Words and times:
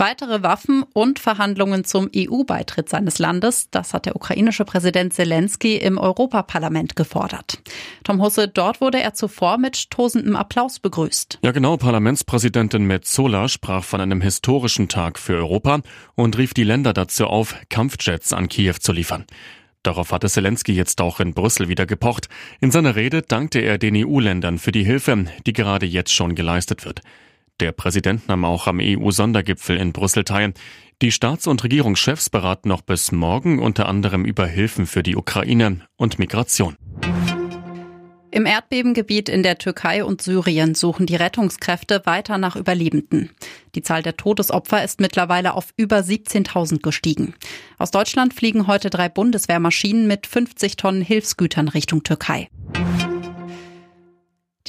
Weitere 0.00 0.42
Waffen 0.42 0.82
und 0.94 1.18
Verhandlungen 1.18 1.84
zum 1.84 2.08
EU-Beitritt 2.16 2.88
seines 2.88 3.18
Landes, 3.18 3.68
das 3.70 3.92
hat 3.92 4.06
der 4.06 4.16
ukrainische 4.16 4.64
Präsident 4.64 5.12
Zelensky 5.12 5.76
im 5.76 5.98
Europaparlament 5.98 6.96
gefordert. 6.96 7.58
Tom 8.02 8.22
Husse, 8.22 8.48
dort 8.48 8.80
wurde 8.80 8.98
er 8.98 9.12
zuvor 9.12 9.58
mit 9.58 9.90
tosendem 9.90 10.36
Applaus 10.36 10.78
begrüßt. 10.78 11.40
Ja 11.42 11.52
genau, 11.52 11.76
Parlamentspräsidentin 11.76 12.84
Metzola 12.84 13.46
sprach 13.48 13.84
von 13.84 14.00
einem 14.00 14.22
historischen 14.22 14.88
Tag 14.88 15.18
für 15.18 15.36
Europa 15.36 15.80
und 16.14 16.38
rief 16.38 16.54
die 16.54 16.64
Länder 16.64 16.94
dazu 16.94 17.26
auf, 17.26 17.54
Kampfjets 17.68 18.32
an 18.32 18.48
Kiew 18.48 18.76
zu 18.80 18.92
liefern. 18.92 19.26
Darauf 19.82 20.12
hatte 20.12 20.30
Zelensky 20.30 20.72
jetzt 20.72 21.02
auch 21.02 21.20
in 21.20 21.34
Brüssel 21.34 21.68
wieder 21.68 21.84
gepocht. 21.84 22.30
In 22.62 22.70
seiner 22.70 22.96
Rede 22.96 23.20
dankte 23.20 23.58
er 23.58 23.76
den 23.76 23.94
EU-Ländern 23.94 24.56
für 24.56 24.72
die 24.72 24.84
Hilfe, 24.84 25.26
die 25.44 25.52
gerade 25.52 25.84
jetzt 25.84 26.14
schon 26.14 26.34
geleistet 26.34 26.86
wird. 26.86 27.02
Der 27.60 27.72
Präsident 27.72 28.26
nahm 28.26 28.46
auch 28.46 28.66
am 28.66 28.78
EU-Sondergipfel 28.80 29.76
in 29.76 29.92
Brüssel 29.92 30.24
teil. 30.24 30.54
Die 31.02 31.12
Staats- 31.12 31.46
und 31.46 31.62
Regierungschefs 31.62 32.30
beraten 32.30 32.70
noch 32.70 32.80
bis 32.80 33.12
morgen 33.12 33.58
unter 33.58 33.86
anderem 33.86 34.24
über 34.24 34.46
Hilfen 34.46 34.86
für 34.86 35.02
die 35.02 35.14
Ukraine 35.14 35.82
und 35.96 36.18
Migration. 36.18 36.76
Im 38.30 38.46
Erdbebengebiet 38.46 39.28
in 39.28 39.42
der 39.42 39.58
Türkei 39.58 40.04
und 40.04 40.22
Syrien 40.22 40.74
suchen 40.74 41.04
die 41.04 41.16
Rettungskräfte 41.16 42.02
weiter 42.04 42.38
nach 42.38 42.56
Überlebenden. 42.56 43.30
Die 43.74 43.82
Zahl 43.82 44.02
der 44.02 44.16
Todesopfer 44.16 44.82
ist 44.82 45.00
mittlerweile 45.00 45.52
auf 45.54 45.74
über 45.76 45.98
17.000 45.98 46.80
gestiegen. 46.80 47.34
Aus 47.76 47.90
Deutschland 47.90 48.32
fliegen 48.32 48.68
heute 48.68 48.88
drei 48.88 49.08
Bundeswehrmaschinen 49.08 50.06
mit 50.06 50.26
50 50.26 50.76
Tonnen 50.76 51.02
Hilfsgütern 51.02 51.68
Richtung 51.68 52.04
Türkei. 52.04 52.48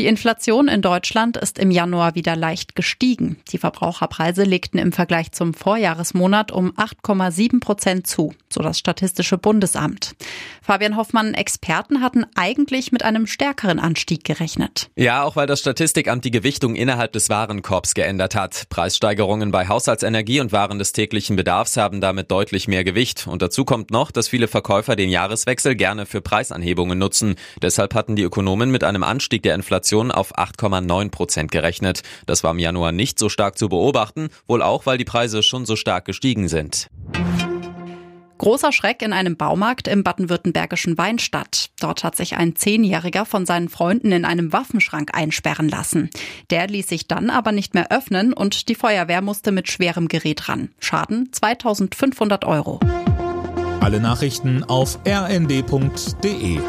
Die 0.00 0.06
Inflation 0.06 0.66
in 0.68 0.80
Deutschland 0.80 1.36
ist 1.36 1.58
im 1.58 1.70
Januar 1.70 2.14
wieder 2.14 2.34
leicht 2.34 2.74
gestiegen. 2.74 3.36
Die 3.52 3.58
Verbraucherpreise 3.58 4.44
legten 4.44 4.78
im 4.78 4.92
Vergleich 4.92 5.32
zum 5.32 5.52
Vorjahresmonat 5.52 6.52
um 6.52 6.72
8,7 6.72 7.60
Prozent 7.60 8.06
zu, 8.06 8.32
so 8.52 8.60
das 8.62 8.78
Statistische 8.78 9.38
Bundesamt. 9.38 10.14
Fabian 10.62 10.96
Hoffmann, 10.96 11.34
Experten 11.34 12.00
hatten 12.00 12.26
eigentlich 12.34 12.92
mit 12.92 13.02
einem 13.02 13.26
stärkeren 13.26 13.78
Anstieg 13.78 14.24
gerechnet. 14.24 14.90
Ja, 14.96 15.24
auch 15.24 15.36
weil 15.36 15.46
das 15.46 15.60
Statistikamt 15.60 16.24
die 16.24 16.30
Gewichtung 16.30 16.74
innerhalb 16.74 17.12
des 17.12 17.28
Warenkorbs 17.28 17.94
geändert 17.94 18.34
hat. 18.34 18.66
Preissteigerungen 18.68 19.50
bei 19.50 19.68
Haushaltsenergie 19.68 20.40
und 20.40 20.52
Waren 20.52 20.78
des 20.78 20.92
täglichen 20.92 21.36
Bedarfs 21.36 21.76
haben 21.76 22.00
damit 22.00 22.30
deutlich 22.30 22.68
mehr 22.68 22.84
Gewicht. 22.84 23.26
Und 23.26 23.42
dazu 23.42 23.64
kommt 23.64 23.90
noch, 23.90 24.10
dass 24.10 24.28
viele 24.28 24.48
Verkäufer 24.48 24.96
den 24.96 25.10
Jahreswechsel 25.10 25.74
gerne 25.74 26.06
für 26.06 26.20
Preisanhebungen 26.20 26.98
nutzen. 26.98 27.36
Deshalb 27.62 27.94
hatten 27.94 28.16
die 28.16 28.22
Ökonomen 28.22 28.70
mit 28.70 28.84
einem 28.84 29.02
Anstieg 29.02 29.42
der 29.42 29.54
Inflation 29.54 30.10
auf 30.10 30.36
8,9 30.36 31.10
Prozent 31.10 31.52
gerechnet. 31.52 32.02
Das 32.26 32.44
war 32.44 32.52
im 32.52 32.58
Januar 32.58 32.92
nicht 32.92 33.18
so 33.18 33.28
stark 33.28 33.58
zu 33.58 33.68
beobachten, 33.68 34.28
wohl 34.46 34.62
auch, 34.62 34.86
weil 34.86 34.98
die 34.98 35.04
Preise 35.04 35.42
schon 35.42 35.66
so 35.66 35.76
stark 35.76 36.04
gestiegen 36.04 36.48
sind. 36.48 36.88
Großer 38.40 38.72
Schreck 38.72 39.02
in 39.02 39.12
einem 39.12 39.36
Baumarkt 39.36 39.86
im 39.86 40.02
baden-württembergischen 40.02 40.96
Weinstadt. 40.96 41.68
Dort 41.78 42.04
hat 42.04 42.16
sich 42.16 42.38
ein 42.38 42.56
Zehnjähriger 42.56 43.26
von 43.26 43.44
seinen 43.44 43.68
Freunden 43.68 44.12
in 44.12 44.24
einem 44.24 44.50
Waffenschrank 44.50 45.10
einsperren 45.12 45.68
lassen. 45.68 46.08
Der 46.48 46.66
ließ 46.66 46.88
sich 46.88 47.06
dann 47.06 47.28
aber 47.28 47.52
nicht 47.52 47.74
mehr 47.74 47.92
öffnen 47.92 48.32
und 48.32 48.70
die 48.70 48.74
Feuerwehr 48.74 49.20
musste 49.20 49.52
mit 49.52 49.70
schwerem 49.70 50.08
Gerät 50.08 50.48
ran. 50.48 50.70
Schaden 50.80 51.30
2500 51.30 52.46
Euro. 52.46 52.80
Alle 53.80 54.00
Nachrichten 54.00 54.64
auf 54.64 54.98
rnd.de 55.06 56.60